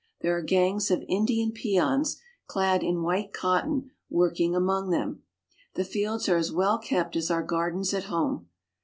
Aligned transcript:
There 0.21 0.35
are 0.35 0.41
gangs 0.41 0.89
of 0.89 1.03
Indian 1.07 1.51
peons, 1.51 2.17
clad 2.47 2.81
in 2.81 3.03
white 3.03 3.31
cotton, 3.33 3.91
working 4.09 4.55
among 4.55 4.89
them. 4.89 5.21
The 5.75 5.85
fields 5.85 6.27
are 6.27 6.37
as 6.37 6.51
well 6.51 6.79
kept 6.79 7.15
as 7.15 7.29
our 7.29 7.43
gardens 7.43 7.93
at 7.93 8.05
home. 8.05 8.49